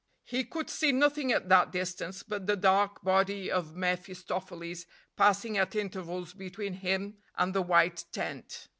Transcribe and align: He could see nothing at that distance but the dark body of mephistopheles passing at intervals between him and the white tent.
He 0.23 0.43
could 0.45 0.67
see 0.71 0.91
nothing 0.91 1.31
at 1.31 1.47
that 1.49 1.71
distance 1.71 2.23
but 2.23 2.47
the 2.47 2.55
dark 2.55 3.03
body 3.03 3.51
of 3.51 3.75
mephistopheles 3.75 4.87
passing 5.15 5.59
at 5.59 5.75
intervals 5.75 6.33
between 6.33 6.73
him 6.73 7.17
and 7.37 7.53
the 7.53 7.61
white 7.61 8.05
tent. 8.11 8.67